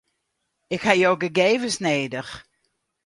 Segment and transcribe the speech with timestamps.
[0.75, 2.33] Ik ha jo gegevens nedich.